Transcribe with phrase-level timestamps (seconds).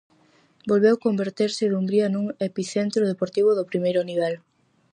[0.69, 4.33] Volveu converterse Dumbría nun epicentro deportivo de primeiro nivel.